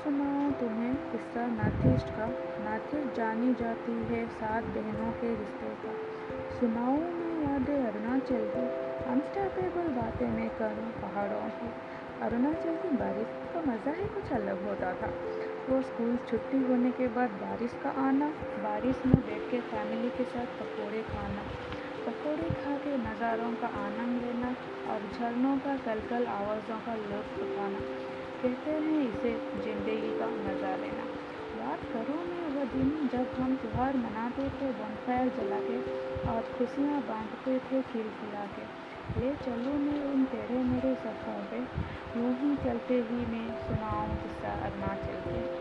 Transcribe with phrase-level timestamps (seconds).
[0.00, 2.26] सुनाऊं तुम्हें किस्सा नॉर्थ ईस्ट का।
[2.64, 5.92] नॉर्थ ईस्ट जानी जाती है सात बहनों के रिश्तों का।
[6.60, 8.62] सुनाऊं मैं यादें अरुणाचल की।
[9.10, 11.68] अनस्टॉपेबल बातें मैं करूँ पहाड़ों की।
[12.22, 15.12] अरुणाचल की बारिश का मज़ा ही कुछ अलग होता था।
[15.68, 18.28] वो स्कूल छुट्टी होने के बाद बारिश का आना,
[18.64, 21.44] बारिश में बैठ के फैमिली के साथ पकौड़े खाना,
[22.06, 24.54] पकौड़े खा के नज़ारों का आनंद लेना
[24.92, 27.49] और झरनों का कल कल आवाज़ों का लुत्फ
[28.42, 29.32] कहते हैं इसे
[29.64, 31.04] ज़िंदगी का मज़ा लेना।
[31.60, 35.78] याद करो मैं वह दिन जब हम त्यौहार मनाते थे बनफायर जला के
[36.30, 38.64] और खुशियाँ बांटते थे खिल खिला के।
[39.20, 41.58] ले चलो मैं उन तेरे मेरे सफ़रों पे,
[42.18, 45.59] यूँ ही चलते ही मैं सुनाऊँ किस्सा अरुणाचल के।